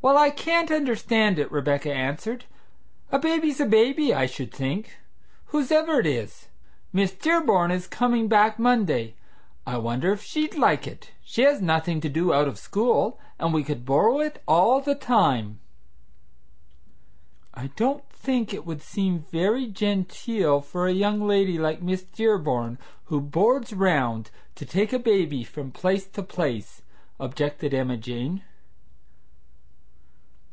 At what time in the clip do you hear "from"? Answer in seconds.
25.44-25.70